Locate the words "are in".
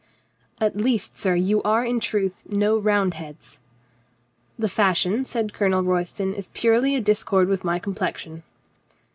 1.61-1.99